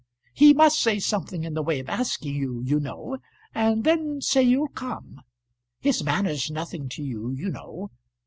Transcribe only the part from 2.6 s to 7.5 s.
you know, and then say you'll come. His manner's nothing to you, you